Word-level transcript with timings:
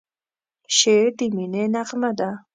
شعر 0.77 1.07
د 1.19 1.21
مینې 1.35 1.63
نغمه 1.73 2.11
ده. 2.19 2.29